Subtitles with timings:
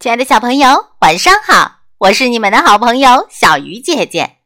[0.00, 1.80] 亲爱的小朋友，晚上好！
[1.98, 4.38] 我是你们的好朋友小鱼姐姐。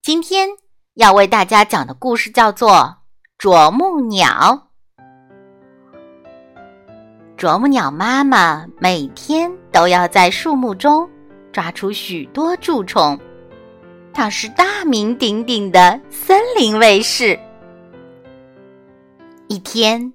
[0.00, 0.48] 今天
[0.94, 2.70] 要为大家讲的故事叫做
[3.36, 4.68] 《啄木鸟》。
[7.36, 11.10] 啄木鸟妈妈每天都要在树木中
[11.52, 13.18] 抓出许多蛀虫，
[14.12, 17.36] 它是大名鼎鼎的森林卫士。
[19.48, 20.12] 一天，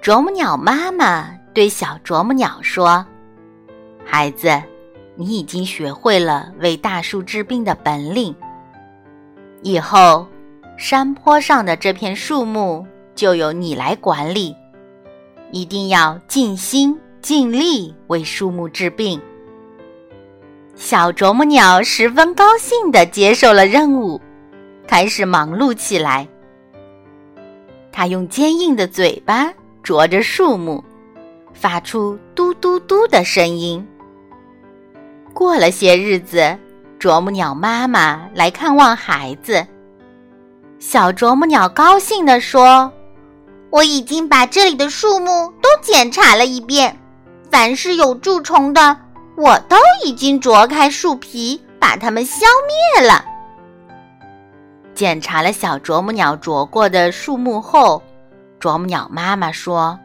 [0.00, 3.04] 啄木鸟妈妈对小啄木鸟说。
[4.08, 4.62] 孩子，
[5.16, 8.34] 你已经学会了为大树治病的本领。
[9.62, 10.26] 以后，
[10.78, 14.54] 山坡上的这片树木就由你来管理，
[15.50, 19.20] 一定要尽心尽力为树木治病。
[20.76, 24.20] 小啄木鸟十分高兴地接受了任务，
[24.86, 26.28] 开始忙碌起来。
[27.90, 29.52] 它用坚硬的嘴巴
[29.82, 30.84] 啄着树木，
[31.52, 33.84] 发出嘟嘟嘟的声音。
[35.36, 36.56] 过了些日子，
[36.98, 39.66] 啄木鸟妈妈来看望孩子。
[40.78, 42.90] 小啄木鸟高兴地说
[43.68, 46.98] ：“我已经把这里的树木都检查了一遍，
[47.50, 48.96] 凡是有蛀虫的，
[49.36, 52.46] 我都已经啄开树皮，把它们消
[52.96, 53.22] 灭了。”
[54.96, 58.02] 检查了小啄木鸟啄过的树木后，
[58.58, 60.00] 啄木鸟妈妈说。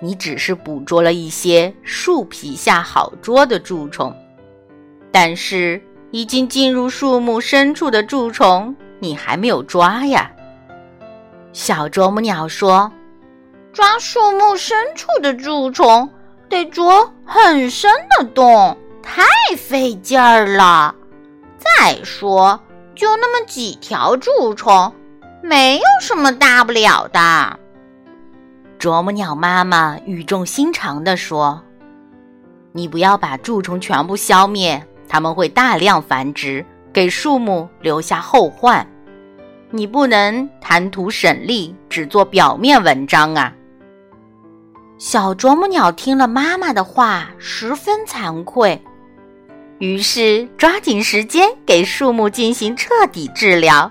[0.00, 4.14] 你只是捕捉了一些树皮下好捉的蛀虫，
[5.10, 10.30] 但是已经进入树木深处的蛀虫，你还没有抓呀。
[11.52, 12.92] 小啄木鸟说
[13.72, 16.08] ：“抓树木深处的蛀虫
[16.50, 19.24] 得啄很深的洞，太
[19.56, 20.94] 费劲儿了。
[21.56, 22.60] 再说，
[22.94, 24.92] 就那么几条蛀虫，
[25.42, 27.58] 没有什么大不了的。”
[28.78, 31.62] 啄木鸟妈妈语重心长地说
[32.72, 38.86] ：“你不要把蛀虫全部消灭，它们会大量繁殖，给树木留下后患。
[39.70, 43.52] 你不能贪图省力，只做表面文章啊！”
[44.98, 48.80] 小啄木鸟听了妈妈的话，十分惭愧，
[49.78, 53.90] 于是抓紧时间给树木进行彻底治疗。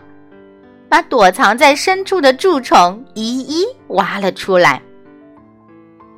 [0.96, 4.82] 把躲藏在深处的蛀虫一一挖了出来。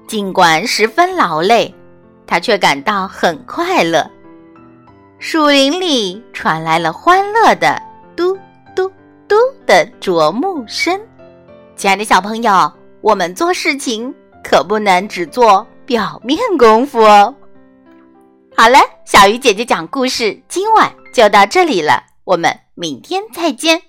[0.07, 1.73] 尽管十分劳累，
[2.27, 4.07] 他却感到很快乐。
[5.17, 7.81] 树林里传来了欢乐的
[8.15, 8.37] “嘟
[8.75, 8.87] 嘟
[9.27, 11.01] 嘟”的啄木声。
[11.75, 12.71] 亲爱的小朋友，
[13.01, 14.13] 我们做事情
[14.43, 17.33] 可不能只做表面功夫哦。
[18.55, 23.81] 好了，小鱼姐姐讲故事，今晚就到这里了，我们明天再见。